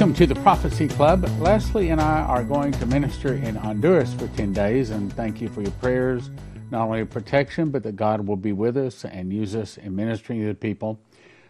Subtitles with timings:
[0.00, 1.28] Welcome to the Prophecy Club.
[1.40, 5.50] Leslie and I are going to minister in Honduras for 10 days, and thank you
[5.50, 6.30] for your prayers,
[6.70, 10.40] not only protection, but that God will be with us and use us in ministering
[10.40, 10.98] to the people.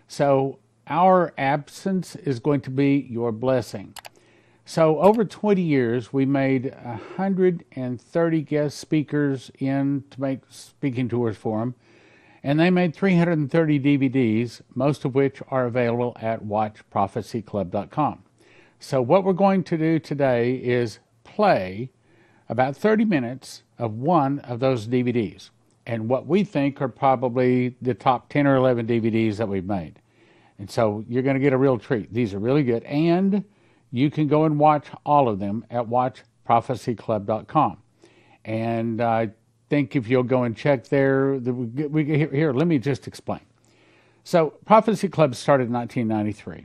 [0.08, 3.94] So, our absence is going to be your blessing.
[4.64, 11.60] So, over 20 years, we made 130 guest speakers in to make speaking tours for
[11.60, 11.76] them
[12.42, 18.24] and they made 330 DVDs, most of which are available at watchprophecyclub.com.
[18.82, 21.90] So, what we're going to do today is play
[22.48, 25.50] about 30 minutes of one of those DVDs
[25.86, 30.00] and what we think are probably the top 10 or 11 DVDs that we've made.
[30.58, 32.10] And so, you're going to get a real treat.
[32.12, 32.82] These are really good.
[32.84, 33.44] And
[33.92, 37.76] you can go and watch all of them at watchprophecyclub.com.
[38.46, 39.28] And I
[39.68, 43.40] think if you'll go and check there, we, we, here, let me just explain.
[44.24, 46.64] So, Prophecy Club started in 1993.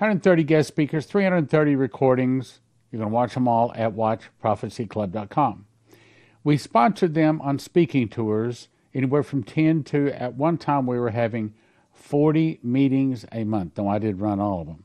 [0.00, 2.60] 130 guest speakers, 330 recordings.
[2.90, 5.66] You can watch them all at watchprophecyclub.com.
[6.42, 11.10] We sponsored them on speaking tours, anywhere from 10 to, at one time, we were
[11.10, 11.52] having
[11.92, 14.84] 40 meetings a month, though I did run all of them.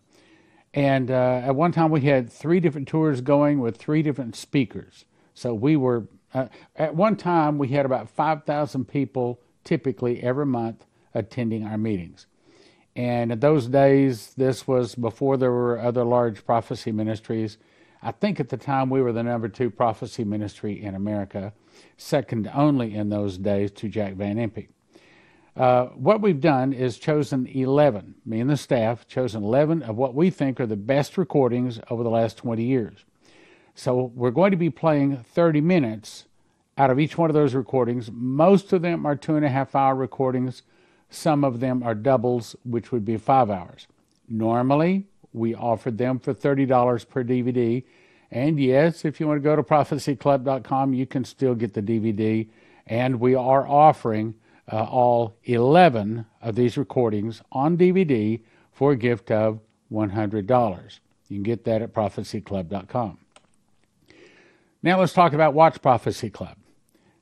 [0.73, 5.05] And uh, at one time, we had three different tours going with three different speakers.
[5.33, 10.85] So we were uh, at one time, we had about 5,000 people typically every month
[11.13, 12.27] attending our meetings.
[12.95, 17.57] And in those days, this was before there were other large prophecy ministries.
[18.01, 21.53] I think at the time we were the number two prophecy ministry in America,
[21.97, 24.67] second only in those days to Jack Van Impe.
[25.57, 30.13] Uh, what we've done is chosen 11, me and the staff, chosen 11 of what
[30.13, 33.05] we think are the best recordings over the last 20 years.
[33.73, 36.25] So we're going to be playing 30 minutes
[36.77, 38.09] out of each one of those recordings.
[38.11, 40.63] Most of them are two and a half hour recordings.
[41.09, 43.87] Some of them are doubles, which would be five hours.
[44.27, 47.83] Normally, we offered them for $30 per DVD.
[48.31, 52.47] And yes, if you want to go to prophecyclub.com, you can still get the DVD.
[52.87, 54.35] And we are offering
[54.71, 59.59] uh, all 11 of these recordings on DVD for a gift of
[59.91, 60.99] $100.
[61.29, 63.17] You can get that at prophecyclub.com.
[64.83, 66.57] Now let's talk about Watch Prophecy Club.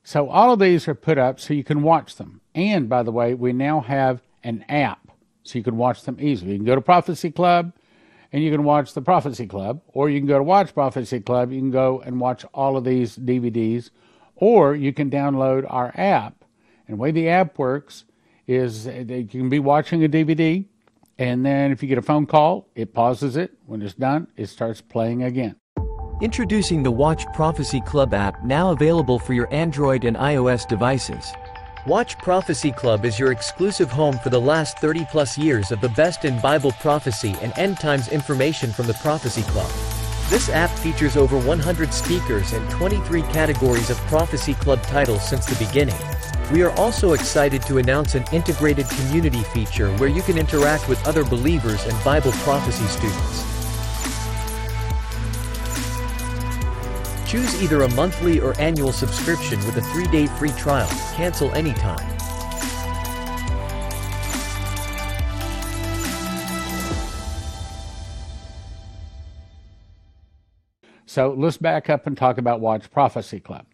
[0.02, 2.42] So all of these are put up so you can watch them.
[2.54, 5.10] And by the way, we now have an app
[5.42, 6.52] so you can watch them easily.
[6.52, 7.72] You can go to Prophecy Club
[8.32, 11.52] and you can watch the Prophecy Club, or you can go to Watch Prophecy Club.
[11.52, 13.90] You can go and watch all of these DVDs,
[14.34, 16.44] or you can download our app.
[16.88, 18.04] And the way the app works
[18.48, 20.64] is you can be watching a DVD,
[21.16, 23.52] and then if you get a phone call, it pauses it.
[23.66, 25.54] When it's done, it starts playing again.
[26.20, 31.32] Introducing the Watch Prophecy Club app now available for your Android and iOS devices.
[31.86, 35.90] Watch Prophecy Club is your exclusive home for the last 30 plus years of the
[35.90, 39.70] best in Bible prophecy and end times information from the Prophecy Club.
[40.30, 45.62] This app features over 100 speakers and 23 categories of Prophecy Club titles since the
[45.62, 46.00] beginning.
[46.50, 51.06] We are also excited to announce an integrated community feature where you can interact with
[51.06, 53.53] other believers and Bible prophecy students.
[57.34, 60.86] Choose either a monthly or annual subscription with a three-day free trial.
[61.16, 61.98] Cancel anytime.
[71.06, 73.66] So let's back up and talk about Watch Prophecy Club.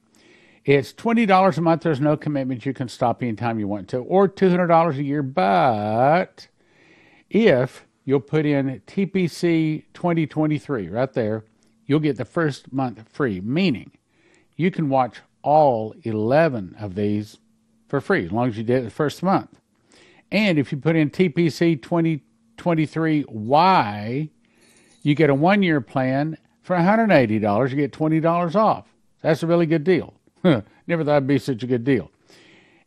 [0.65, 1.83] It's $20 a month.
[1.83, 2.65] There's no commitment.
[2.65, 5.23] You can stop anytime you want to, or $200 a year.
[5.23, 6.49] But
[7.29, 11.45] if you'll put in TPC 2023 right there,
[11.91, 13.91] you'll get the first month free, meaning
[14.55, 17.39] you can watch all 11 of these
[17.89, 19.61] for free as long as you did it the first month.
[20.31, 24.31] And if you put in TPC 2023Y,
[25.03, 27.71] you get a one year plan for $180.
[27.71, 28.95] You get $20 off.
[29.21, 30.15] That's a really good deal.
[30.45, 32.13] Never thought it'd be such a good deal.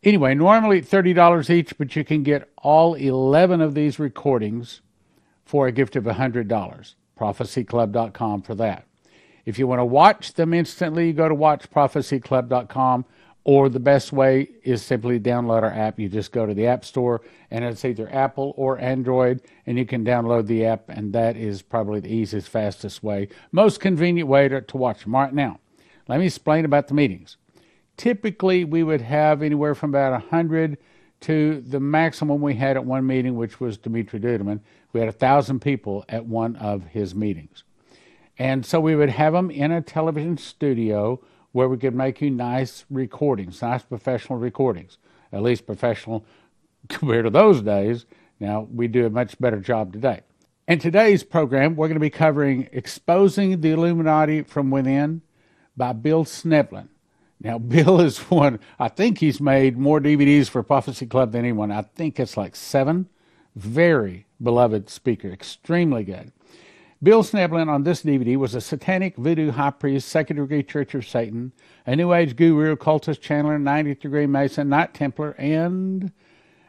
[0.01, 4.79] Anyway, normally $30 each, but you can get all 11 of these recordings
[5.43, 6.93] for a gift of $100.
[7.19, 8.87] Prophecyclub.com for that.
[9.45, 13.05] If you want to watch them instantly, go to watchprophecyclub.com,
[13.45, 15.99] or the best way is simply download our app.
[15.99, 19.85] You just go to the App Store, and it's either Apple or Android, and you
[19.85, 24.47] can download the app, and that is probably the easiest, fastest way, most convenient way
[24.47, 25.13] to, to watch them.
[25.13, 25.59] All right, now,
[26.07, 27.35] let me explain about the meetings.
[27.97, 30.77] Typically, we would have anywhere from about 100
[31.21, 34.61] to the maximum we had at one meeting, which was Dimitri Duduman.
[34.93, 37.63] We had a thousand people at one of his meetings.
[38.37, 41.21] And so we would have them in a television studio
[41.51, 44.97] where we could make you nice recordings, nice professional recordings,
[45.31, 46.25] at least professional
[46.89, 48.05] compared to those days.
[48.39, 50.21] Now, we do a much better job today.
[50.67, 55.21] In today's program, we're going to be covering Exposing the Illuminati from Within
[55.77, 56.87] by Bill Schnoebelen.
[57.39, 61.71] Now, Bill is one, I think he's made more DVDs for Prophecy Club than anyone.
[61.71, 63.07] I think it's like seven.
[63.55, 66.31] Very beloved speaker, extremely good.
[67.03, 71.05] Bill Schnoebelen on this DVD was a satanic voodoo high priest, second degree Church of
[71.05, 71.51] Satan,
[71.85, 76.13] a New Age guru, occultist, channeler, 90th degree Mason, Knight Templar, and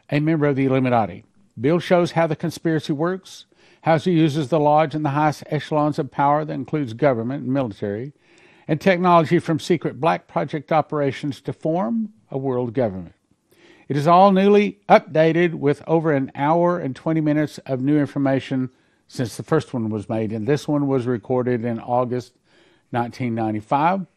[0.09, 1.23] a member of the Illuminati.
[1.57, 3.45] Bill shows how the conspiracy works,
[3.83, 7.53] how he uses the lodge and the highest echelons of power that includes government and
[7.53, 8.11] military,
[8.67, 13.15] and technology from secret black project operations to form a world government.
[13.87, 18.69] It is all newly updated with over an hour and 20 minutes of new information
[19.07, 22.33] since the first one was made, and this one was recorded in August
[22.91, 24.07] 1995.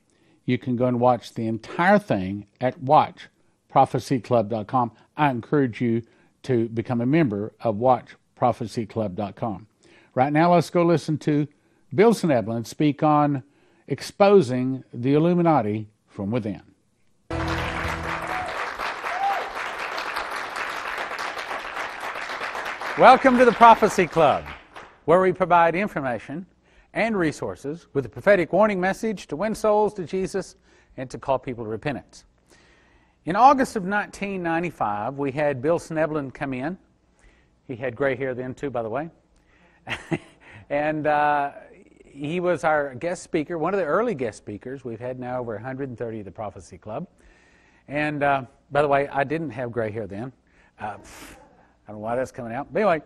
[0.45, 4.93] You can go and watch the entire thing at watchprophecyclub.com.
[5.17, 6.03] I encourage you
[6.45, 9.67] to become a member of watchprophecyclub.com.
[10.15, 11.49] Right now, let's go listen to
[11.95, 13.43] Bill Schnoebelen speak on
[13.87, 16.63] exposing the Illuminati from within.
[22.99, 24.45] Welcome to the Prophecy Club,
[25.09, 26.45] where we provide information
[26.93, 30.57] and resources with a prophetic warning message to win souls to Jesus
[30.99, 32.27] and to call people to repentance.
[33.25, 36.77] In August of 1995, we had Bill Schnoebelen come in.
[37.67, 39.09] He had gray hair then, too, by the way.
[40.69, 41.53] and uh,
[42.05, 44.85] he was our guest speaker, one of the early guest speakers.
[44.85, 47.09] We've had now over 130 at the Prophecy Club.
[47.89, 50.35] And uh, by the way, I didn't have gray hair then.
[50.79, 52.71] Uh, I don't know why that's coming out.
[52.71, 53.03] But anyway,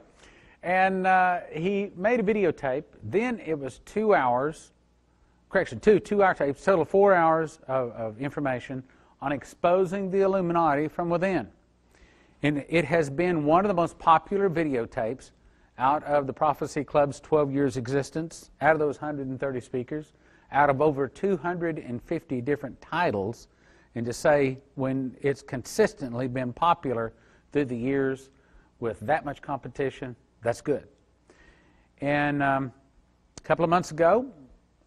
[0.62, 2.84] and uh, he made a videotape.
[3.02, 4.72] Then it was two hours,
[5.50, 8.82] correction, two two-hour tapes, total four hours of, of information
[9.20, 11.48] on exposing the Illuminati from within.
[12.42, 15.30] And it has been one of the most popular videotapes
[15.78, 20.12] out of the Prophecy Club's 12 years existence, out of those 130 speakers,
[20.50, 23.48] out of over 250 different titles,
[23.94, 27.12] and to say when it's consistently been popular
[27.52, 28.30] through the years
[28.80, 30.86] with that much competition, that's good.
[32.00, 32.72] And um,
[33.38, 34.26] a couple of months ago,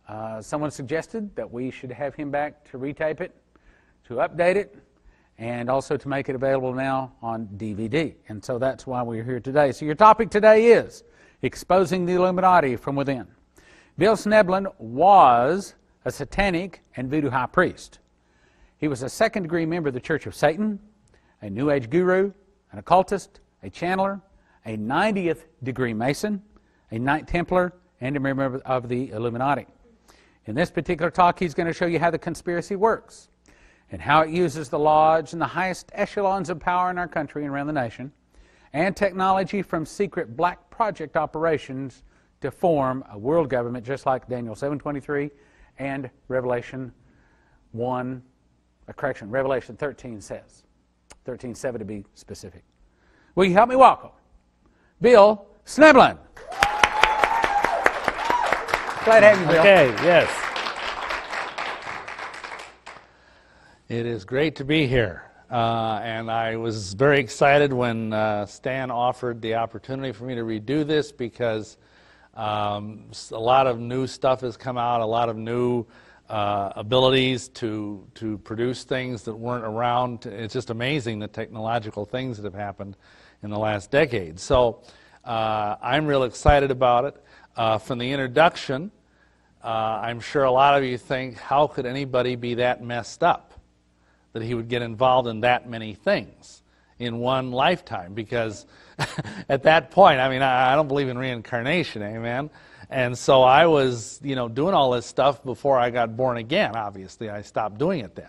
[0.07, 3.35] uh, someone suggested that we should have him back to retape it
[4.07, 4.77] to update it,
[5.37, 8.13] and also to make it available now on DVD.
[8.29, 9.71] And so that's why we're here today.
[9.71, 11.03] So your topic today is
[11.41, 13.27] exposing the Illuminati from within.
[13.97, 15.75] Bill Schnoebelen was
[16.05, 17.99] a satanic and voodoo high priest.
[18.77, 20.79] He was a second degree member of the Church of Satan,
[21.41, 22.31] a New Age guru,
[22.71, 24.21] an occultist, a channeler,
[24.65, 26.41] a 90th degree Mason,
[26.91, 29.67] a Knight Templar, and a member of the Illuminati.
[30.45, 33.29] In this particular talk, he's going to show you how the conspiracy works
[33.91, 37.43] and how it uses the lodge and the highest echelons of power in our country
[37.43, 38.11] and around the nation,
[38.73, 42.03] and technology from secret black project operations
[42.41, 45.31] to form a world government, just like Daniel 7:23
[45.77, 46.91] and Revelation
[47.71, 48.23] 1,
[48.87, 50.63] a uh, correction, Revelation 13 says,
[51.25, 52.63] 13:7 to be specific.
[53.35, 54.11] Will you help me welcome
[55.01, 56.17] Bill Schnoebelen?
[59.03, 59.59] Glad to have you, Bill.
[59.59, 60.41] Okay, yes.
[63.89, 65.23] It is great to be here.
[65.51, 70.41] Uh, and I was very excited when uh, Stan offered the opportunity for me to
[70.41, 71.77] redo this because
[72.33, 75.85] um, a lot of new stuff has come out, a lot of new
[76.29, 80.25] uh, abilities to, to produce things that weren't around.
[80.25, 82.97] It's just amazing the technological things that have happened
[83.45, 84.39] in the last decade.
[84.39, 84.81] So
[85.23, 87.23] uh, I'm real excited about it.
[87.55, 88.91] Uh, from the introduction,
[89.63, 93.53] uh, I'm sure a lot of you think, how could anybody be that messed up?
[94.35, 96.61] that he would get involved in that many things
[96.99, 98.65] in one lifetime because
[99.49, 102.49] at that point, I mean, I, I, don't believe in reincarnation, amen?
[102.89, 106.75] And so I was, you know, doing all this stuff before I got born again,
[106.75, 107.29] obviously.
[107.29, 108.27] I stopped doing it then.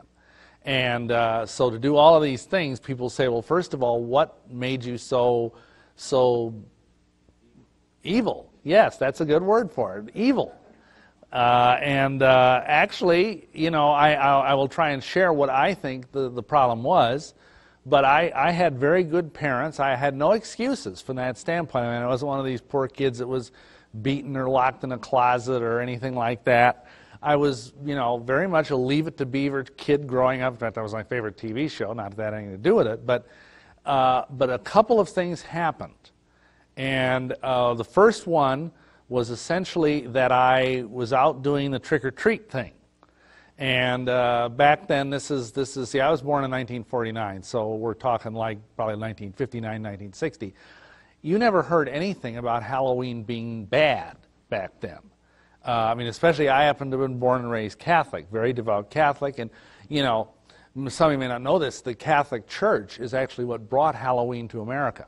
[0.66, 4.02] And uh, so to do all of these things, people say, well, first of all,
[4.02, 5.52] what made you so,
[5.94, 6.52] so
[8.02, 8.52] evil?
[8.64, 10.52] Yes, that's a good word for it, evil.
[11.32, 15.74] Uh, and uh, actually, you know, I, I, I, will try and share what I
[15.74, 17.34] think the, the problem was.
[17.84, 19.78] But I, I had very good parents.
[19.78, 21.84] I had no excuses from that standpoint.
[21.84, 23.52] I mean, I wasn't one of these poor kids that was
[24.02, 26.85] beaten or locked in a closet or anything like that.
[27.26, 30.52] I was, you know, very much a Leave It to Beaver kid growing up.
[30.52, 31.92] In fact, that was my favorite TV show.
[31.92, 33.26] Not that had anything to do with it, but
[33.84, 36.12] uh, but a couple of things happened,
[36.76, 38.70] and uh, the first one
[39.08, 42.72] was essentially that I was out doing the trick or treat thing.
[43.58, 47.74] And uh, back then, this is, this is, see, I was born in 1949, so
[47.76, 50.54] we're talking like probably 1959, 1960.
[51.22, 54.16] you never heard anything about Halloween being bad
[54.50, 54.98] back then.
[55.66, 58.88] Uh, I mean, especially I happen to have been born and raised Catholic, very devout
[58.88, 59.50] Catholic, and
[59.88, 60.28] you know,
[60.88, 61.80] some of you may not know this.
[61.80, 65.06] The Catholic Church is actually what brought Halloween to America.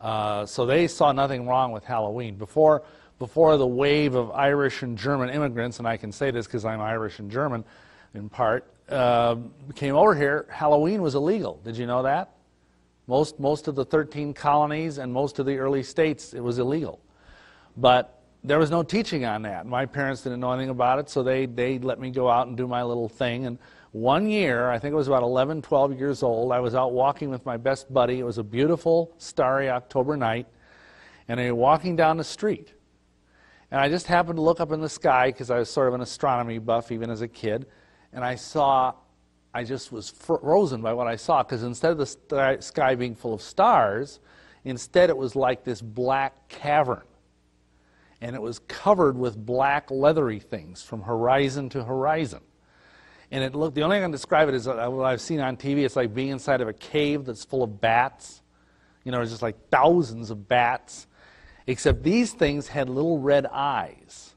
[0.00, 2.82] Uh, so they saw nothing wrong with Halloween before
[3.18, 6.80] before the wave of Irish and German immigrants, and I can say this because I'm
[6.80, 7.64] Irish and German
[8.12, 9.36] in part, uh,
[9.74, 10.46] came over here.
[10.50, 11.60] Halloween was illegal.
[11.64, 12.32] Did you know that?
[13.06, 17.00] Most most of the 13 colonies and most of the early states, it was illegal.
[17.76, 19.66] But there was no teaching on that.
[19.66, 22.56] My parents didn't know anything about it, so they, they let me go out and
[22.56, 23.46] do my little thing.
[23.46, 23.58] And
[23.92, 27.30] one year, I think it was about 11, 12 years old, I was out walking
[27.30, 28.20] with my best buddy.
[28.20, 30.46] It was a beautiful, starry October night,
[31.28, 32.72] and we were walking down the street.
[33.70, 35.94] And I just happened to look up in the sky because I was sort of
[35.94, 37.66] an astronomy buff even as a kid,
[38.12, 38.92] and I saw,
[39.54, 43.34] I just was frozen by what I saw because instead of the sky being full
[43.34, 44.20] of stars,
[44.64, 47.02] instead it was like this black cavern
[48.20, 52.40] and it was covered with black leathery things from horizon to horizon.
[53.30, 55.40] And it looked, the only thing I can describe it is uh, what I've seen
[55.40, 55.84] on TV.
[55.84, 58.42] It's like being inside of a cave that's full of bats.
[59.04, 61.06] You know, it's just like thousands of bats.
[61.66, 64.34] Except these things had little red eyes,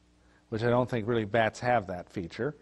[0.50, 2.56] which I don't think really bats have that feature.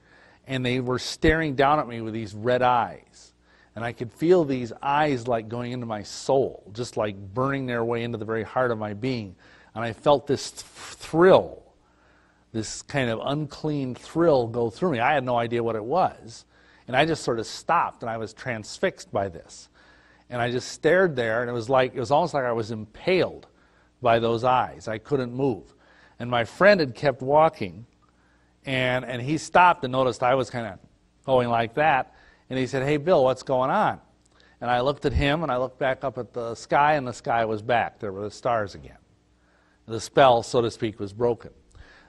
[0.46, 3.34] And they were staring down at me with these red eyes.
[3.76, 7.86] And I could feel these eyes like going into my soul, just like burning their
[7.86, 9.36] way into the very heart of my being
[9.78, 11.62] and I felt this thrill,
[12.52, 15.00] this kind of unclean thrill go through me.
[15.00, 16.46] I had no idea what it was.
[16.88, 19.70] And I just sort of stopped and I was transfixed by this.
[20.32, 22.72] And I just stared there and it was like it was almost like I was
[22.72, 23.46] impaled
[24.02, 24.88] by those eyes.
[24.88, 25.76] I couldn't move.
[26.18, 27.86] And my friend had kept walking
[28.66, 30.80] and and he stopped and noticed I was kind of
[31.24, 32.16] going like that
[32.50, 34.02] and he said, "Hey Bill, what's going on?"
[34.60, 37.14] And I looked at him and I looked back up at the sky and the
[37.14, 38.00] sky was back.
[38.00, 38.98] There were the stars again
[39.88, 41.52] the spell, so to speak, was broken.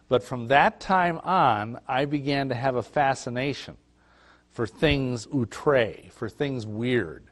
[0.08, 3.76] But from that time on, I began to have a fascination
[4.50, 7.24] for things outre, for things weird.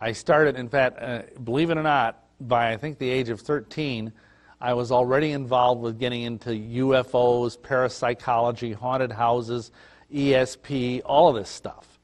[0.00, 3.40] I started, in fact, uh, believe it or not, by I think the age of
[3.40, 4.12] 13,
[4.60, 9.70] I was already involved with getting into UFOs, parapsychology, haunted houses,
[10.12, 12.00] ESP, all of this stuff.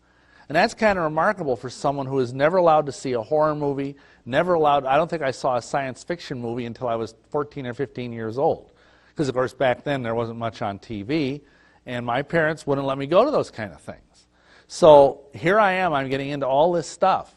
[0.49, 3.55] And that's kind of remarkable for someone who is never allowed to see a horror
[3.55, 3.97] movie,
[4.29, 7.67] never allowed, I don't think I saw a science fiction movie until I was 14
[7.67, 8.73] or 15 years old.
[9.09, 11.41] Because, of course, back then there wasn't much on TV,
[11.87, 14.27] and my parents wouldn't let me go to those kind of things.
[14.69, 17.35] So here I am, I'm getting into all this stuff.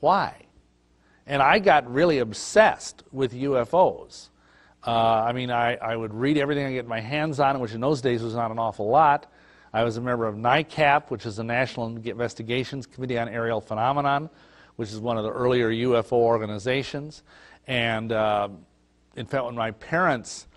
[0.00, 0.34] Why?
[1.26, 4.30] And I got really obsessed with UFOs.
[4.84, 7.80] Uh, I mean, I, I would read everything I get my hands on, which in
[7.80, 9.30] those days was not an awful lot.
[9.72, 14.28] I was a member of NICAP, which is the National Investigations Committee on Aerial Phenomenon,
[14.82, 17.22] which is one of the earlier UFO organizations.
[17.68, 18.48] And uh,
[19.14, 20.48] in fact, when my parents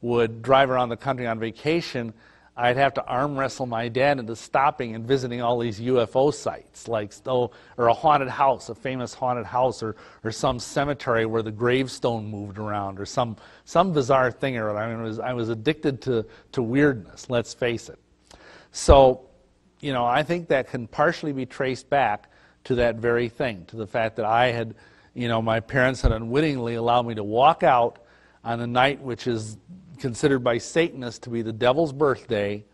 [0.00, 2.12] would drive around the country on vacation,
[2.56, 6.88] I'd have to arm wrestle my dad into stopping and visiting all these UFO sites,
[6.88, 9.94] like oh, or a haunted house, a famous haunted house, or,
[10.24, 14.76] or some cemetery where the gravestone moved around, or some, some bizarre thing or.
[14.76, 18.00] I mean, was, I was addicted to, to weirdness, let's face it.
[18.72, 19.28] So,
[19.78, 22.28] you know, I think that can partially be traced back
[22.64, 24.74] to that very thing, to the fact that I had,
[25.14, 27.98] you know, my parents had unwittingly allowed me to walk out
[28.44, 29.56] on a night which is
[29.98, 32.64] considered by Satanists to be the devil's birthday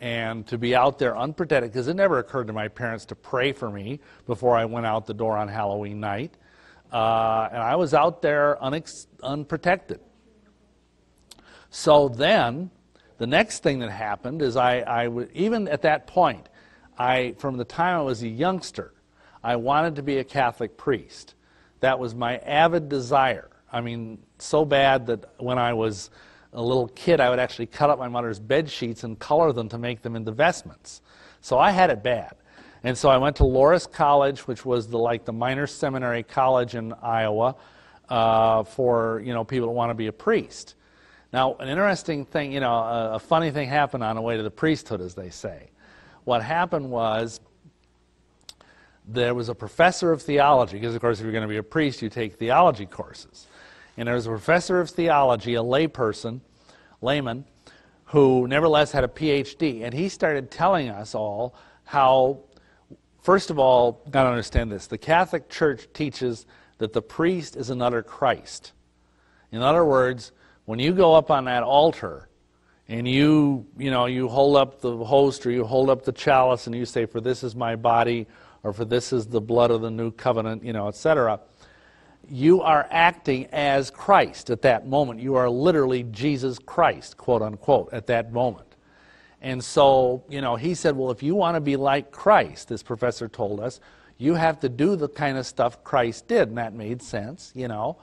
[0.00, 3.52] and to be out there unprotected, because it never occurred to my parents to pray
[3.52, 6.34] for me before I went out the door on Halloween night.
[6.92, 10.00] Uh, and I was out there unex- unprotected.
[11.70, 12.70] So then,
[13.18, 16.48] the next thing that happened is I, I w- even at that point,
[16.98, 18.92] I, from the time I was a youngster,
[19.46, 21.36] I wanted to be a Catholic priest.
[21.78, 23.48] That was my avid desire.
[23.72, 26.10] I mean, so bad that when I was
[26.52, 29.68] a little kid, I would actually cut up my mother's bed sheets and color them
[29.68, 31.00] to make them into vestments.
[31.42, 32.34] So I had it bad.
[32.82, 36.74] And so I went to Loras College, which was the, like the minor seminary college
[36.74, 37.54] in Iowa,
[38.08, 40.74] uh, for you know people that want to be a priest.
[41.32, 44.42] Now, an interesting thing, you know, a, a funny thing happened on the way to
[44.42, 45.70] the priesthood, as they say.
[46.24, 47.40] What happened was
[49.06, 51.62] there was a professor of theology, because, of course, if you're going to be a
[51.62, 53.46] priest, you take theology courses.
[53.96, 56.40] And there was a professor of theology, a layperson,
[57.00, 57.44] layman,
[58.06, 59.82] who nevertheless had a PhD.
[59.84, 62.40] And he started telling us all how,
[63.22, 66.46] first of all, got to understand this the Catholic Church teaches
[66.78, 68.72] that the priest is another Christ.
[69.52, 70.32] In other words,
[70.66, 72.28] when you go up on that altar
[72.88, 76.66] and you, you know, you hold up the host or you hold up the chalice
[76.66, 78.26] and you say, For this is my body,
[78.66, 81.38] or for this is the blood of the new covenant, you know, etc.,
[82.28, 85.20] you are acting as Christ at that moment.
[85.20, 88.66] You are literally Jesus Christ, quote unquote, at that moment.
[89.40, 92.82] And so, you know, he said, well, if you want to be like Christ, this
[92.82, 93.78] professor told us,
[94.18, 96.48] you have to do the kind of stuff Christ did.
[96.48, 97.98] And that made sense, you know.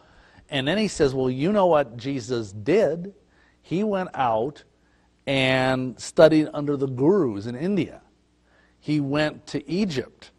[0.50, 3.14] And then he says, well, you know what Jesus did?
[3.62, 4.64] He went out
[5.28, 8.02] and studied under the gurus in India.
[8.80, 10.32] He went to Egypt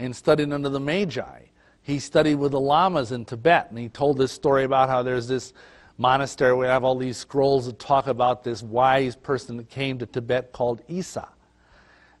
[0.00, 1.42] and studied under the Magi.
[1.82, 5.28] He studied with the lamas in Tibet, and he told this story about how there's
[5.28, 5.52] this
[5.98, 9.98] monastery where we have all these scrolls that talk about this wise person that came
[9.98, 11.28] to Tibet called Isa.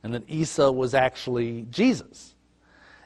[0.02, 2.34] And that Isa was actually Jesus.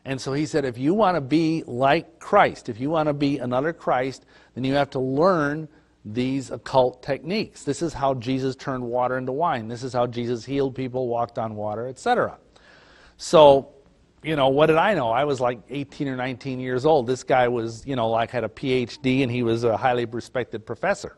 [0.04, 3.14] And so he said, if you want to be like Christ, if you want to
[3.14, 5.68] be another Christ, then you have to learn
[6.04, 7.62] these occult techniques.
[7.62, 9.68] This is how Jesus turned water into wine.
[9.68, 12.38] This is how Jesus healed people, walked on water, etc.
[13.16, 13.74] So,
[14.24, 15.10] you know, what did I know?
[15.10, 17.06] I was like 18 or 19 years old.
[17.06, 20.64] This guy was, you know, like had a PhD and he was a highly respected
[20.64, 21.16] professor.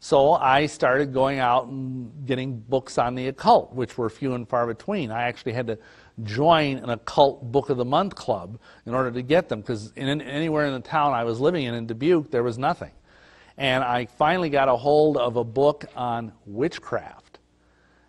[0.00, 4.48] So I started going out and getting books on the occult, which were few and
[4.48, 5.12] far between.
[5.12, 5.78] I actually had to
[6.24, 10.66] join an occult book of the month club in order to get them because anywhere
[10.66, 12.90] in the town I was living in in Dubuque there was nothing.
[13.56, 17.38] And I finally got a hold of a book on witchcraft.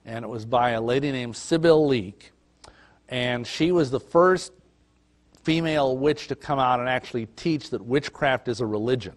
[0.05, 2.31] And it was by a lady named Sybil Leek.
[3.13, 4.51] And she was the first
[5.43, 9.13] female witch to come out and actually teach that witchcraft is a religion.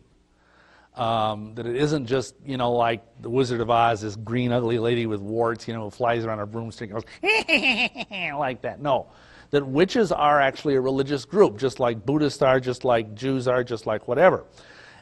[0.97, 4.79] Um, that it isn't just, you know, like the Wizard of Oz, this green, ugly
[4.79, 8.83] lady with warts, you know, who flies around a broomstick goes, like that.
[8.83, 9.07] No.
[9.49, 13.65] That witches are actually a religious group, just like Buddhists are, just like Jews are,
[13.65, 14.45] just like whatever.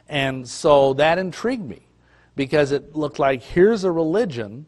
[0.07, 1.81] And so that intrigued me
[2.37, 4.67] because it looked like here's a religion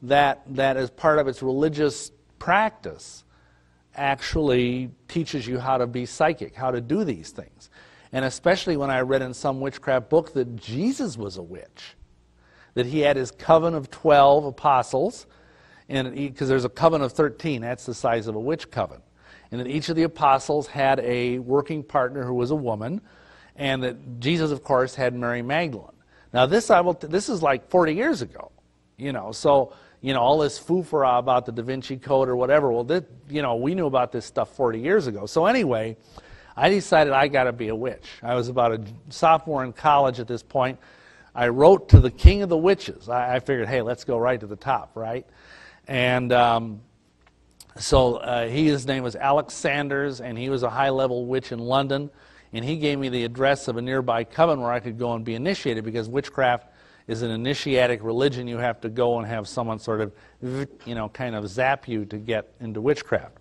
[0.00, 3.23] that, that as part of its religious practice
[3.96, 7.70] actually teaches you how to be psychic, how to do these things.
[8.12, 11.96] And especially when I read in some witchcraft book that Jesus was a witch,
[12.74, 15.26] that he had his coven of 12 apostles,
[15.88, 19.02] and because there's a coven of 13, that's the size of a witch coven.
[19.50, 23.00] And that each of the apostles had a working partner who was a woman
[23.56, 25.88] and that Jesus, of course, had Mary Magdalene.
[26.32, 26.94] Now, this I will.
[26.94, 28.50] T- this is like 40 years ago,
[28.96, 29.30] you know.
[29.30, 29.72] So,
[30.04, 32.70] you know, all this foofara about the Da Vinci Code or whatever.
[32.70, 35.24] Well, this, you know, we knew about this stuff 40 years ago.
[35.24, 35.96] So anyway,
[36.54, 38.06] I decided I got to be a witch.
[38.22, 40.78] I was about a sophomore in college at this point.
[41.34, 43.08] I wrote to the king of the witches.
[43.08, 45.26] I, I figured, hey, let's go right to the top, right?
[45.88, 46.82] And um,
[47.78, 51.60] so uh, he, his name was Alex Sanders, and he was a high-level witch in
[51.60, 52.10] London
[52.54, 55.24] and he gave me the address of a nearby coven where I could go and
[55.24, 56.68] be initiated because witchcraft
[57.06, 58.48] is an initiatic religion.
[58.48, 60.12] You have to go and have someone sort of,
[60.84, 63.38] you know, kind of zap you to get into witchcraft.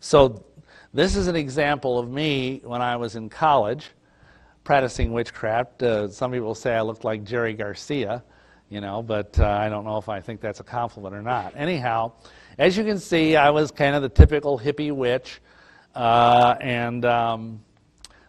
[0.00, 0.44] So
[0.92, 3.90] this is an example of me when I was in college
[4.64, 5.82] practicing witchcraft.
[5.82, 8.24] Uh, some people say I looked like Jerry Garcia,
[8.70, 11.52] you know, but uh, I don't know if I think that's a compliment or not.
[11.54, 12.12] Anyhow,
[12.58, 15.40] as you can see, I was kind of the typical hippie witch,
[15.94, 17.60] uh, and um,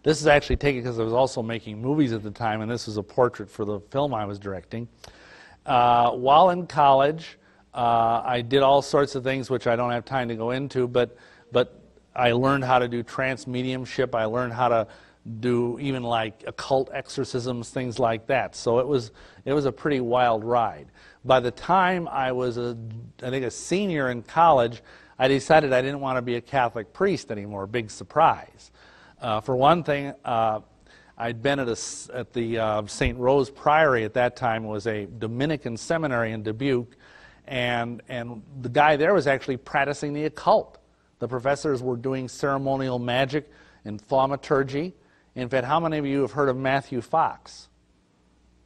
[0.06, 2.88] this is actually taken because I was also making movies at the time, and this
[2.88, 4.88] is a portrait for the film I was directing.
[5.66, 7.40] Uh, while in college,
[7.74, 10.88] uh, I did all sorts of things which I don't have time to go into,
[10.88, 11.18] but,
[11.52, 11.82] but
[12.16, 14.14] I learned how to do trance mediumship.
[14.14, 14.88] I learned how to
[15.40, 18.56] do even like occult exorcisms, things like that.
[18.56, 19.10] So it was,
[19.44, 20.86] it was a pretty wild ride.
[21.26, 22.78] By the time I was, a,
[23.24, 24.84] I think, a senior in college,
[25.18, 27.66] I decided I didn't want to be a Catholic priest anymore.
[27.66, 28.70] Big surprise.
[29.26, 30.60] Uh, for one thing, uh,
[31.18, 31.78] I'd been at, a,
[32.14, 33.18] at the uh, St.
[33.18, 34.66] Rose Priory at that time.
[34.66, 36.96] It was a Dominican seminary in Dubuque,
[37.48, 40.78] and, and the guy there was actually practicing the occult.
[41.18, 43.50] The professors were doing ceremonial magic
[43.84, 44.94] and thaumaturgy.
[45.34, 47.68] In fact, how many of you have heard of Matthew Fox?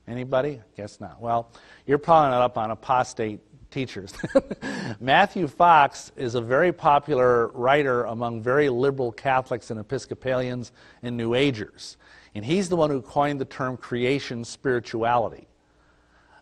[0.09, 0.59] Anybody?
[0.75, 1.21] Guess not.
[1.21, 1.53] Well,
[1.85, 3.39] you're probably not up on apostate
[3.71, 4.13] teachers.
[4.99, 10.71] Matthew Fox is a very popular writer among very liberal Catholics and Episcopalians
[11.03, 11.97] and New Agers.
[12.35, 15.47] And he's the one who coined the term creation spirituality.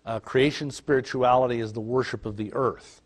[0.06, 3.02] Uh, creation spirituality is the worship of the earth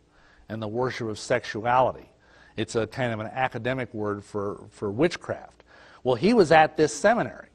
[0.50, 2.10] and the worship of sexuality.
[2.58, 5.64] It's a kind of an academic word for, for witchcraft.
[6.04, 7.48] Well, he was at this seminary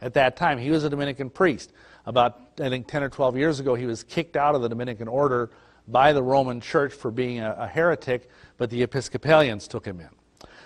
[0.00, 0.58] at that time.
[0.58, 1.72] He was a Dominican priest.
[2.08, 5.08] About, I think, 10 or 12 years ago, he was kicked out of the Dominican
[5.08, 5.50] order
[5.86, 10.08] by the Roman Church for being a, a heretic, but the Episcopalians took him in.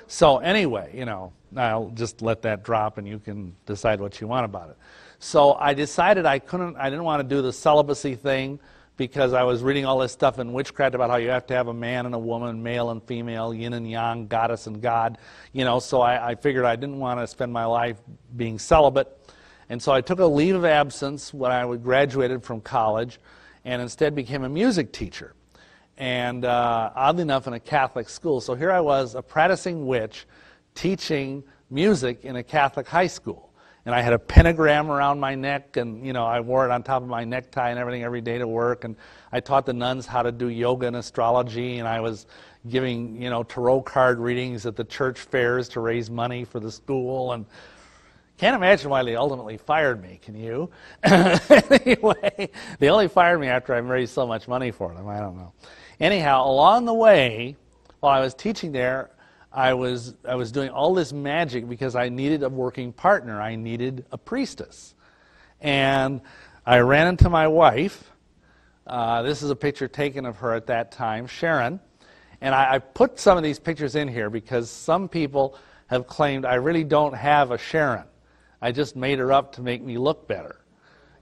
[0.07, 4.29] So anyway, you know, I'll just let that drop and you can decide what you
[4.29, 4.77] want about it.
[5.19, 8.61] So I decided I couldn't, I didn't want to do the celibacy thing
[8.97, 11.69] because I was reading all this stuff in witchcraft about how you have to have
[11.69, 15.19] a man and a woman, male and female, yin and yang, goddess and god.
[15.53, 17.97] You know, so I, I figured I didn't want to spend my life
[18.37, 19.22] being celibate.
[19.69, 23.19] And so I took a leave of absence when I graduated from college
[23.65, 25.35] and instead became a music teacher.
[25.97, 28.41] And uh, oddly enough, in a Catholic school.
[28.41, 30.27] So here I was, a practicing witch,
[30.75, 33.53] teaching music in a Catholic high school
[33.85, 36.83] and I had a pentagram around my neck, and you know I wore it on
[36.83, 38.85] top of my necktie and everything every day to work.
[38.85, 38.97] And
[39.33, 42.27] I taught the nuns how to do yoga and astrology, and I was
[42.69, 46.71] giving you know tarot card readings at the church fairs to raise money for the
[46.71, 47.33] school.
[47.33, 47.45] And
[48.39, 50.19] can't imagine why they ultimately fired me.
[50.23, 50.71] Can you?
[51.03, 55.09] anyway, they only fired me after I raised so much money for them.
[55.09, 55.53] I don't know.
[56.01, 57.57] Anyhow, along the way,
[58.01, 59.11] while I was teaching there,
[59.53, 63.41] I was, I was doing all this magic because I needed a working partner.
[63.41, 64.95] I needed a priestess.
[65.61, 66.21] And
[66.67, 68.11] I ran into my wife.
[68.87, 71.81] Uh, this is a picture taken of her at that time, Sharon.
[72.41, 76.45] And I, I put some of these pictures in here because some people have claimed
[76.45, 78.05] I really don't have a Sharon.
[78.63, 80.63] I just made her up to make me look better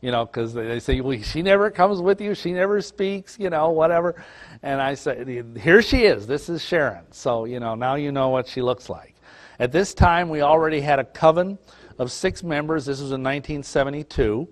[0.01, 3.51] you know, because they say, well, she never comes with you, she never speaks, you
[3.51, 4.23] know, whatever.
[4.63, 5.29] And I said,
[5.61, 7.05] here she is, this is Sharon.
[7.11, 9.15] So, you know, now you know what she looks like.
[9.59, 11.59] At this time, we already had a coven
[11.99, 12.87] of six members.
[12.87, 14.49] This was in 1972.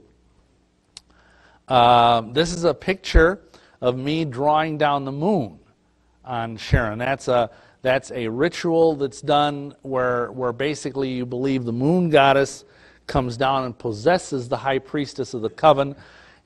[1.68, 3.40] Um, this is a picture
[3.80, 5.58] of me drawing down the moon
[6.24, 6.98] on Sharon.
[6.98, 12.64] That's a that's a ritual that's done where where basically you believe the moon goddess
[13.08, 15.96] comes down and possesses the high priestess of the coven,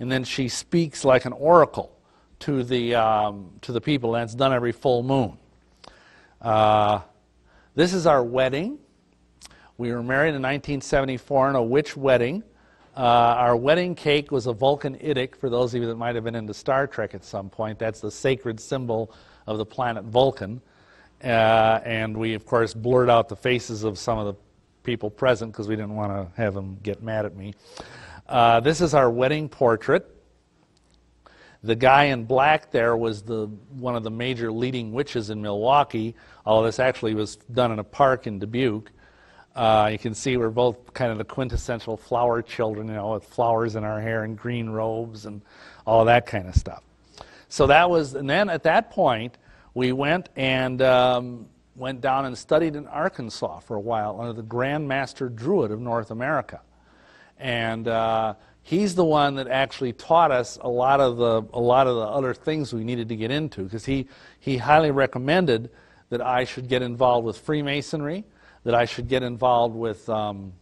[0.01, 1.95] and then she speaks like an oracle
[2.41, 4.13] to the, um, to the people.
[4.13, 5.37] That's done every full moon.
[6.41, 7.01] Uh,
[7.75, 8.79] this is our wedding.
[9.79, 12.43] We were married in 1974 in a witch wedding.
[12.97, 16.25] Uh, our wedding cake was a Vulcan Idic, for those of you that might have
[16.25, 17.79] been into Star Trek at some point.
[17.79, 19.15] That's the sacred symbol
[19.47, 20.61] of the planet Vulcan.
[21.25, 24.35] Uh, and we, of course, blurred out the faces of some of the
[24.83, 27.55] people present because we didn't want to have them get mad at me.
[28.29, 30.09] Uh, this is our wedding portrait.
[31.65, 36.17] The guy in black there was the one of the major leading witches in Milwaukee.
[36.45, 38.91] All this actually was done in a park in Dubuque.
[39.55, 43.25] Uh, you can see we're both kind of the quintessential flower children, you know, with
[43.25, 45.43] flowers in our hair and green robes and
[45.87, 46.83] all that kind of stuff.
[47.49, 49.37] So that was, and then at that point,
[49.75, 54.43] we went and um, went down and studied in Arkansas for a while under the
[54.43, 56.61] Grand Master Druid of North America.
[57.39, 61.87] And uh, he's the one that actually taught us a lot of the, a lot
[61.87, 64.07] of the other things we needed to get into because he,
[64.39, 65.71] he highly recommended
[66.11, 68.25] that I should get involved with Freemasonry,
[68.65, 70.53] that I should get involved with um,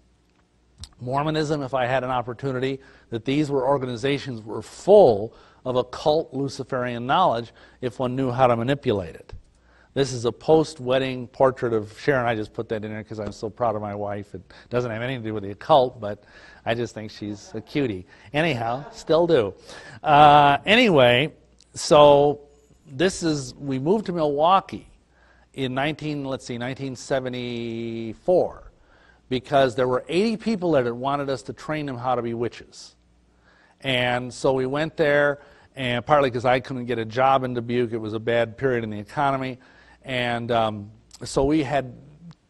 [1.00, 2.78] Mormonism if I had an opportunity,
[3.10, 8.56] that these were organizations were full of occult Luciferian knowledge if one knew how to
[8.56, 9.29] manipulate it.
[9.92, 12.24] This is a post-wedding portrait of Sharon.
[12.24, 14.36] I just put that in there because I'm so proud of my wife.
[14.36, 16.22] It doesn't have anything to do with the occult, but
[16.64, 18.06] I just think she's a cutie.
[18.32, 19.52] Anyhow, still do.
[20.00, 21.32] Uh, anyway,
[21.74, 22.42] so
[22.86, 24.86] this is we moved to Milwaukee
[25.54, 28.72] in 19 let's see 1974
[29.28, 32.34] because there were 80 people there that wanted us to train them how to be
[32.34, 32.94] witches.
[33.80, 35.40] And so we went there,
[35.74, 38.84] and partly because I couldn't get a job in Dubuque, it was a bad period
[38.84, 39.58] in the economy.
[40.02, 40.90] And um,
[41.24, 41.94] so we had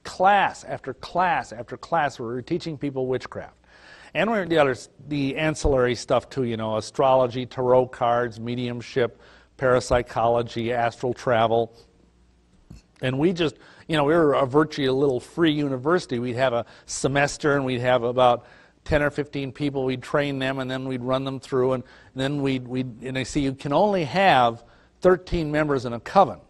[0.03, 3.57] class after class after class where we were teaching people witchcraft.
[4.15, 4.77] And we the other,
[5.09, 9.21] the ancillary stuff too, you know, astrology, tarot cards, mediumship,
[9.57, 11.77] parapsychology, astral travel.
[13.03, 13.57] And we just,
[13.89, 16.19] you know, we were a virtually little free university.
[16.19, 18.47] We'd have a semester and we'd have about
[18.85, 19.85] 10 or 15 people.
[19.85, 21.75] We'd train them and then we'd run them through.
[21.75, 21.85] And,
[22.15, 24.65] then we'd, we'd, and I see you can only have
[25.03, 26.41] 13 members in a coven.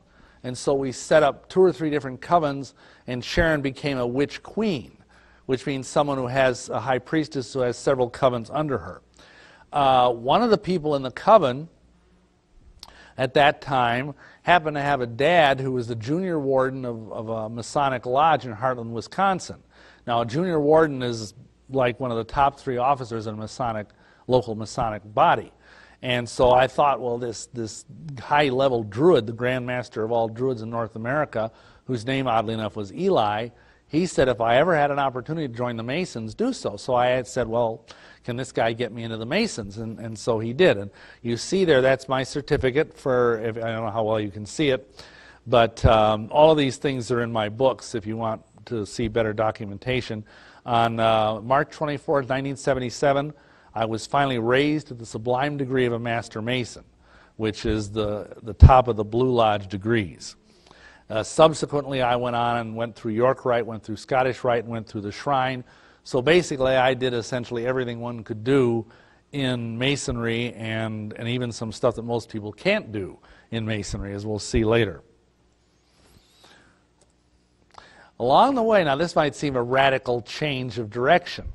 [0.43, 2.73] And so we set up two or three different covens,
[3.07, 4.97] and Sharon became a witch queen,
[5.47, 9.03] which means someone who has a high priestess who has several covens under her.
[9.73, 11.69] Uh, one of the people in the coven
[13.19, 17.29] at that time happened to have a dad who was the junior warden of, of
[17.29, 19.63] a Masonic lodge in Hartland, Wisconsin.
[20.07, 21.35] Now, a junior warden is
[21.69, 23.89] like one of the top three officers in a Masonic,
[24.27, 25.53] local Masonic body.
[26.03, 27.85] And so I thought, well, this, this
[28.19, 31.53] high level druid, the Grand Master of all druids in North America,
[31.85, 33.51] whose name, oddly enough, was Eli,
[33.91, 36.77] he said if I ever had an opportunity to join the Masons, do so.
[36.77, 37.85] So I had said, well,
[38.23, 39.79] can this guy get me into the Masons?
[39.79, 40.79] And, and so he did.
[40.79, 44.31] And you see there, that's my certificate for, if, I don't know how well you
[44.31, 45.05] can see it,
[45.45, 49.09] but um, all of these things are in my books if you want to see
[49.09, 50.25] better documentation.
[50.65, 53.33] On uh, March 24, 1977,
[53.75, 56.85] I was finally raised to the sublime degree of a master mason.
[57.41, 60.37] which is the, the top of the Blue Lodge degrees.
[61.09, 64.69] Uh, subsequently, I went on and went through York Rite, went through Scottish Rite, and
[64.71, 65.65] went through the Shrine.
[66.05, 68.85] So basically, I did essentially everything one could do
[69.33, 73.19] in Masonry and, and even some stuff that most people can't do
[73.53, 75.01] in Masonry, as we'll see later.
[78.19, 81.51] Along the way, now this might seem a radical change of direction,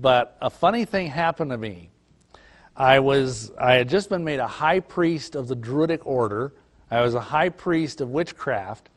[0.00, 1.90] but a funny thing happened to me.
[2.76, 6.54] I was I had just been made a high priest of the Druidic order.
[6.90, 8.88] I was a high priest of witchcraft,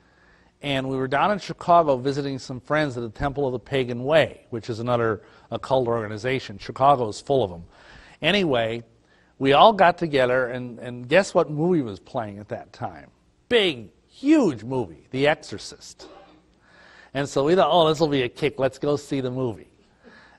[0.62, 4.04] and we were down in Chicago visiting some friends at the Temple of the Pagan
[4.04, 6.58] Way, which is another occult organization.
[6.58, 7.64] Chicago is full of them.
[8.22, 8.84] Anyway,
[9.38, 13.12] we all got together, and, and guess what movie was playing at that time?
[13.50, 16.08] Big, huge movie, The Exorcist.
[17.14, 18.60] And so we thought, oh, this will be a kick.
[18.60, 19.70] Let's go see the movie.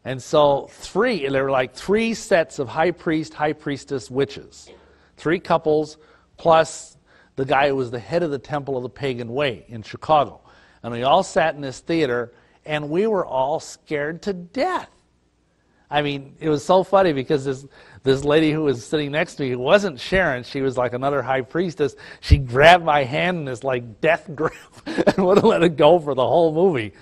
[0.07, 4.71] And so three, there were like three sets of high priest, high priestess witches.
[5.16, 5.99] Three couples
[6.37, 6.97] plus
[7.35, 10.42] the guy who was the head of the Temple of the Pagan Way in Chicago.
[10.85, 12.33] And we all sat in this theater
[12.64, 14.88] and we were all scared to death.
[15.90, 17.66] I mean, it was so funny because this
[18.05, 21.21] this lady who was sitting next to me who wasn't Sharon, she was like another
[21.21, 21.97] high priestess.
[22.21, 24.55] She grabbed my hand in this like death grip
[24.87, 26.92] and wouldn't let it go for the whole movie.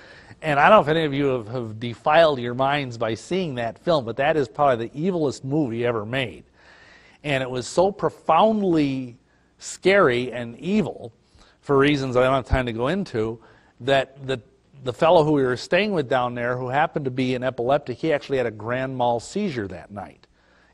[0.44, 3.54] And I don't know if any of you have, have defiled your minds by seeing
[3.54, 6.44] that film, but that is probably the evilest movie ever made.
[7.24, 9.16] And it was so profoundly
[9.58, 11.12] scary and evil,
[11.62, 13.40] for reasons I don't have time to go into,
[13.80, 14.40] that the
[14.84, 17.96] the fellow who we were staying with down there, who happened to be an epileptic,
[17.96, 20.26] he actually had a grand mal seizure that night.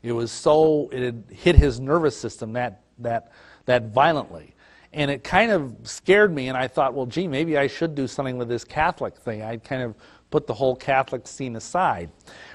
[0.03, 3.31] It was so, it had hit his nervous system that, that,
[3.65, 4.53] that violently.
[4.93, 8.07] And it kind of scared me, and I thought, well, gee, maybe I should do
[8.07, 9.41] something with this Catholic thing.
[9.41, 9.95] I'd kind of
[10.29, 12.09] put the whole Catholic scene aside.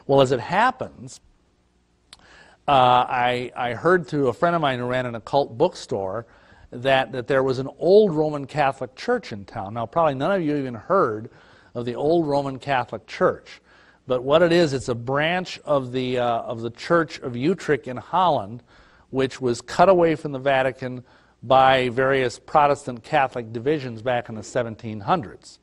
[0.07, 1.21] Well, as it happens,
[2.69, 6.27] uh, I, I heard through a friend of mine who ran an occult bookstore
[6.73, 9.75] that, that there was an old Roman Catholic church in town.
[9.75, 11.31] Now, probably none of you even heard
[11.75, 13.61] of the old Roman Catholic Church.
[14.07, 17.87] But what it is, it's a branch of the, uh, of the Church of Utrecht
[17.87, 18.63] in Holland,
[19.11, 21.05] which was cut away from the Vatican
[21.43, 25.59] by various Protestant Catholic divisions back in the 1700s.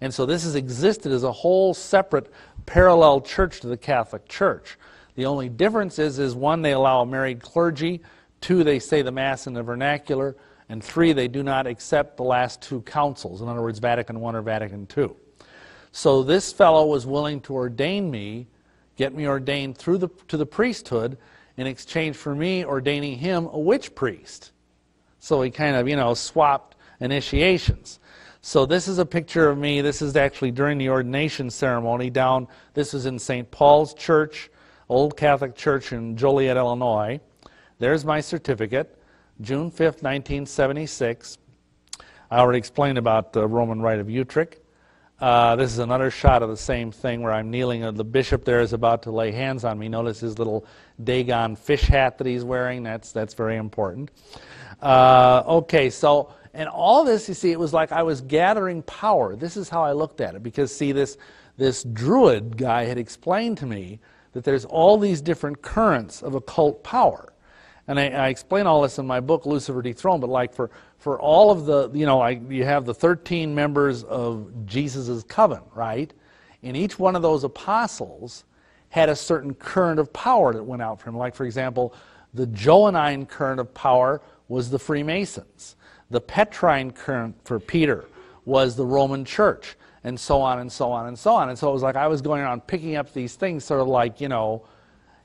[0.00, 2.30] And so this has existed as a whole separate
[2.66, 4.76] parallel church to the Catholic Church.
[5.14, 8.00] The only difference is, is one, they allow a married clergy,
[8.40, 10.36] two, they say the Mass in the vernacular,
[10.68, 14.20] and three, they do not accept the last two councils, in other words, Vatican I
[14.20, 15.10] or Vatican II.
[15.92, 18.48] So this fellow was willing to ordain me,
[18.96, 21.18] get me ordained through the, to the priesthood
[21.58, 24.52] in exchange for me ordaining him a witch priest.
[25.22, 28.00] So we kind of, you know, swapped initiations.
[28.40, 29.80] So this is a picture of me.
[29.80, 33.48] This is actually during the ordination ceremony down, this is in St.
[33.52, 34.50] Paul's Church,
[34.88, 37.20] Old Catholic Church in Joliet, Illinois.
[37.78, 39.00] There's my certificate,
[39.40, 41.38] June 5th, 1976.
[42.28, 44.58] I already explained about the Roman Rite of Utrecht.
[45.22, 47.82] Uh, this is another shot of the same thing where I'm kneeling.
[47.94, 49.88] The bishop there is about to lay hands on me.
[49.88, 50.66] Notice his little
[51.04, 52.82] Dagon fish hat that he's wearing.
[52.82, 54.10] That's, that's very important.
[54.80, 59.36] Uh, okay, so, and all this, you see, it was like I was gathering power.
[59.36, 60.42] This is how I looked at it.
[60.42, 61.16] Because, see, this,
[61.56, 64.00] this druid guy had explained to me
[64.32, 67.31] that there's all these different currents of occult power.
[67.88, 70.70] And I, I explain all this in my book, Lucifer Dethroned, but like for
[71.02, 75.60] for all of the, you know, like you have the 13 members of Jesus' coven,
[75.74, 76.12] right?
[76.62, 78.44] And each one of those apostles
[78.90, 81.18] had a certain current of power that went out from him.
[81.18, 81.92] Like, for example,
[82.34, 85.74] the Johannine current of power was the Freemasons.
[86.10, 88.04] The Petrine current for Peter
[88.44, 91.48] was the Roman Church, and so on and so on and so on.
[91.48, 93.88] And so it was like I was going around picking up these things, sort of
[93.88, 94.66] like, you know,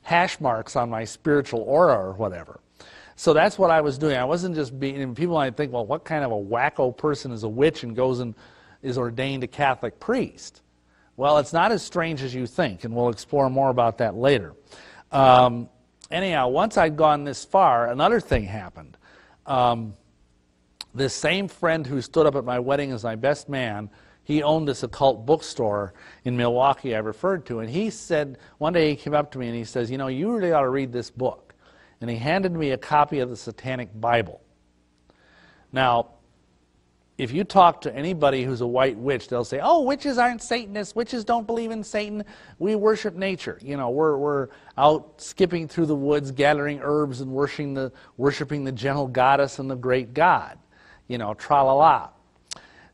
[0.07, 2.61] hash marks on my spiritual aura or whatever.
[3.17, 4.15] So that's what I was doing.
[4.15, 7.33] I wasn't just being, and people might think, well, what kind of a wacko person
[7.33, 8.33] is a witch and goes and
[8.81, 10.61] is ordained a Catholic priest?
[11.17, 14.53] Well, it's not as strange as you think, and we'll explore more about that later.
[15.11, 15.67] Um,
[16.09, 18.95] anyhow, once I'd gone this far, another thing happened.
[19.45, 19.93] Um,
[20.95, 23.89] this same friend who stood up at my wedding as my best man,
[24.27, 25.93] he owned this occult bookstore
[26.25, 29.47] in Milwaukee I referred to, and he said, one day he came up to me
[29.47, 31.55] and he says, you know, you really ought to read this book
[32.01, 34.41] and he handed me a copy of the Satanic Bible.
[35.71, 36.09] Now,
[37.17, 40.93] if you talk to anybody who's a white witch, they'll say, "Oh, witches aren't Satanists.
[40.93, 42.25] Witches don't believe in Satan.
[42.59, 43.57] We worship nature.
[43.61, 48.65] You know, we're we're out skipping through the woods, gathering herbs, and worshiping the worshiping
[48.65, 50.59] the gentle goddess and the great God.
[51.07, 52.09] You know, tra la la."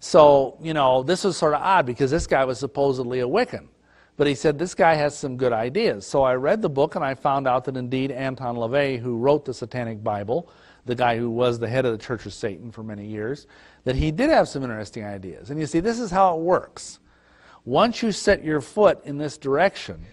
[0.04, 3.70] So, you know, this was sort of odd because this guy was supposedly a Wiccan.
[4.18, 6.06] But he said, this guy has some good ideas.
[6.06, 9.46] So I read the book and I found out that indeed Anton LaVey, who wrote
[9.46, 10.50] the Satanic Bible,
[10.86, 13.48] the guy who was the head of the Church of Satan for many years,
[13.86, 15.52] that he did have some interesting ideas.
[15.52, 17.00] And you see, this is how it works.
[17.64, 20.04] Once you set your foot in this direction,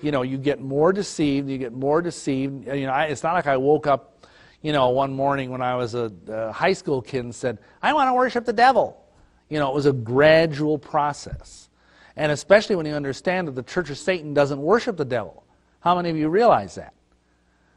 [0.00, 2.66] you know, you get more deceived, you get more deceived.
[2.68, 4.26] You know, I, it's not like I woke up,
[4.62, 7.92] you know, one morning when I was a, a high school kid and said, I
[7.92, 9.02] want to worship the devil.
[9.48, 11.68] You know, it was a gradual process.
[12.16, 15.44] And especially when you understand that the Church of Satan doesn't worship the devil.
[15.80, 16.94] How many of you realize that?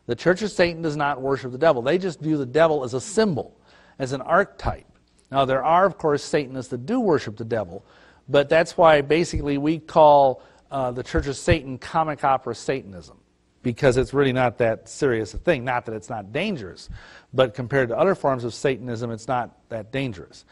[0.07, 1.81] The Church of Satan does not worship the devil.
[1.81, 3.55] They just view the devil as a symbol,
[3.99, 4.85] as an archetype.
[5.31, 7.85] Now, there are, of course, Satanists that do worship the devil,
[8.27, 13.17] but that's why basically we call uh, the Church of Satan comic opera Satanism,
[13.61, 15.63] because it's really not that serious a thing.
[15.63, 16.89] Not that it's not dangerous,
[17.33, 20.45] but compared to other forms of Satanism, it's not that dangerous.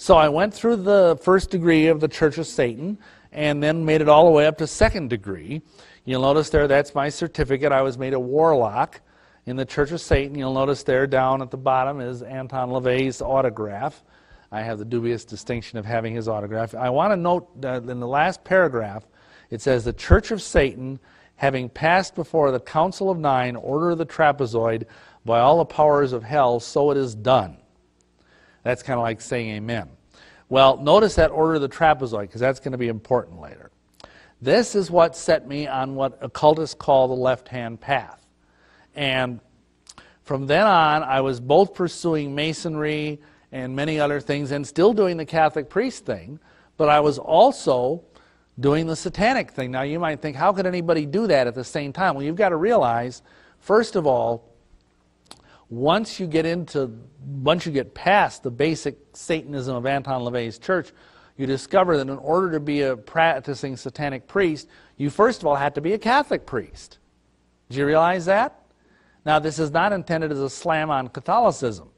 [0.00, 2.98] So I went through the first degree of the Church of Satan
[3.32, 5.60] and then made it all the way up to second degree.
[6.04, 7.72] You'll notice there that's my certificate.
[7.72, 9.00] I was made a warlock
[9.44, 10.38] in the Church of Satan.
[10.38, 14.04] You'll notice there down at the bottom is Anton LaVey's autograph.
[14.52, 16.76] I have the dubious distinction of having his autograph.
[16.76, 19.04] I want to note that in the last paragraph,
[19.50, 21.00] it says, The Church of Satan,
[21.34, 24.84] having passed before the Council of Nine, order of the trapezoid,
[25.24, 27.56] by all the powers of hell, so it is done.
[28.62, 29.88] That's kind of like saying amen.
[30.48, 33.70] Well, notice that order of the trapezoid, because that's going to be important later.
[34.40, 38.24] This is what set me on what occultists call the left hand path.
[38.94, 39.40] And
[40.22, 45.16] from then on, I was both pursuing Masonry and many other things and still doing
[45.16, 46.38] the Catholic priest thing,
[46.76, 48.04] but I was also
[48.60, 49.70] doing the satanic thing.
[49.70, 52.14] Now, you might think, how could anybody do that at the same time?
[52.14, 53.22] Well, you've got to realize,
[53.60, 54.47] first of all,
[55.70, 56.90] once you get into,
[57.24, 60.92] once you get past the basic Satanism of Anton LaVey's church,
[61.36, 65.56] you discover that in order to be a practicing satanic priest, you first of all
[65.56, 66.98] had to be a Catholic priest.
[67.68, 68.62] Do you realize that?
[69.26, 71.90] Now, this is not intended as a slam on Catholicism,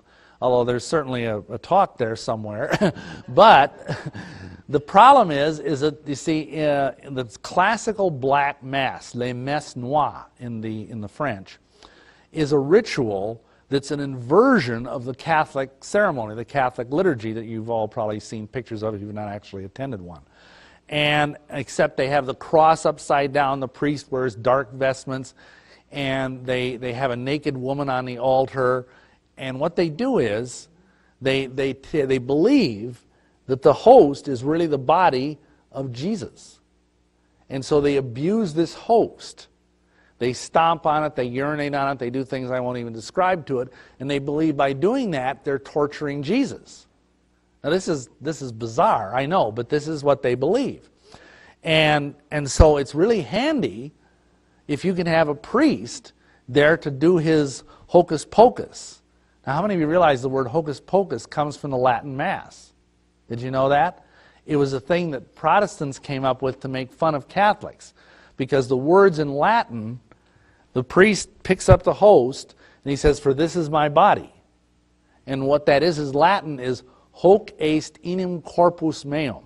[0.43, 2.93] although there's certainly a, a talk there somewhere.
[3.29, 3.97] but
[4.69, 10.25] the problem is, is that you see, uh, the classical black mass, les messes noires
[10.41, 11.59] in the in the French,
[12.33, 17.71] is a ritual that's an inversion of the Catholic ceremony, the Catholic liturgy that you've
[17.71, 20.23] all probably seen pictures of if you've not actually attended one.
[20.89, 25.35] And except they have the cross upside down, the priest wears dark vestments,
[25.93, 28.89] and they, they have a naked woman on the altar.
[29.37, 30.69] And what they do is
[31.21, 33.07] they, they, they believe
[33.47, 35.39] that the host is really the body
[35.71, 36.59] of Jesus.
[37.49, 39.47] And so they abuse this host
[40.21, 43.47] they stomp on it, they urinate on it, they do things I won't even describe
[43.47, 46.87] to it, and they believe by doing that they're torturing Jesus.
[47.65, 50.91] Now this is this is bizarre, I know, but this is what they believe.
[51.65, 53.93] And and so it's really handy
[54.69, 56.13] if you can have a priest
[56.51, 59.01] there to do his hocus pocus.
[59.47, 62.75] Now how many of you realize the word hocus pocus comes from the Latin mass?
[63.27, 64.05] Did you know that?
[64.45, 67.95] It was a thing that Protestants came up with to make fun of Catholics
[68.37, 69.99] because the words in Latin
[70.73, 72.55] the priest picks up the host
[72.85, 74.33] and he says, For this is my body.
[75.27, 79.45] And what that is, is Latin is hoc est enim corpus meum.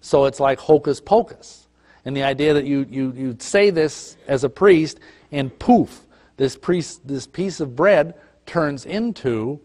[0.00, 1.68] So it's like hocus pocus.
[2.04, 5.00] And the idea that you, you, you say this as a priest,
[5.32, 9.60] and poof, this, priest, this piece of bread turns into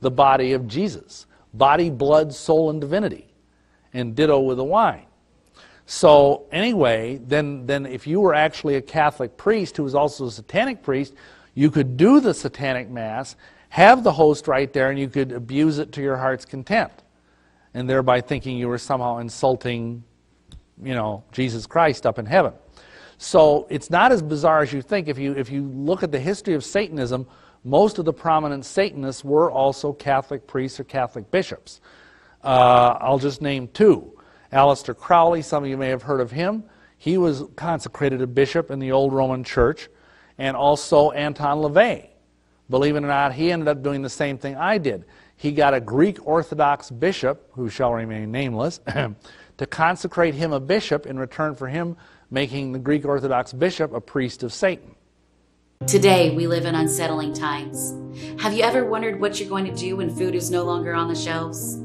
[0.00, 3.26] the body of Jesus body, blood, soul, and divinity.
[3.94, 5.07] And ditto with the wine.
[5.90, 10.30] So anyway, then, then if you were actually a Catholic priest who was also a
[10.30, 11.14] satanic priest,
[11.54, 13.36] you could do the satanic mass,
[13.70, 16.92] have the host right there, and you could abuse it to your heart's content,
[17.72, 20.04] and thereby thinking you were somehow insulting,
[20.82, 22.52] you know, Jesus Christ up in heaven.
[23.16, 25.08] So it's not as bizarre as you think.
[25.08, 27.26] If you if you look at the history of Satanism,
[27.64, 31.80] most of the prominent Satanists were also Catholic priests or Catholic bishops.
[32.44, 34.17] Uh, I'll just name two.
[34.52, 36.64] Aleister Crowley, some of you may have heard of him.
[36.96, 39.88] He was consecrated a bishop in the old Roman church,
[40.38, 42.08] and also Anton LaVey.
[42.70, 45.04] Believe it or not, he ended up doing the same thing I did.
[45.36, 48.80] He got a Greek Orthodox bishop, who shall remain nameless,
[49.58, 51.96] to consecrate him a bishop in return for him
[52.30, 54.94] making the Greek Orthodox bishop a priest of Satan.
[55.86, 57.94] Today, we live in unsettling times.
[58.40, 61.08] Have you ever wondered what you're going to do when food is no longer on
[61.08, 61.78] the shelves?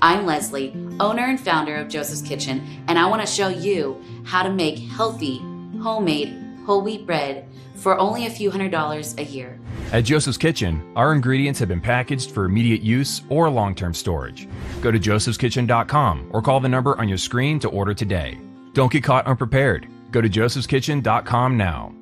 [0.00, 0.70] I'm Leslie,
[1.00, 4.78] owner and founder of Joseph's Kitchen, and I want to show you how to make
[4.78, 5.38] healthy,
[5.80, 6.34] homemade,
[6.64, 9.58] whole wheat bread for only a few hundred dollars a year.
[9.92, 14.48] At Joseph's Kitchen, our ingredients have been packaged for immediate use or long term storage.
[14.80, 18.38] Go to josephskitchen.com or call the number on your screen to order today.
[18.72, 19.86] Don't get caught unprepared.
[20.10, 21.94] Go to josephskitchen.com now.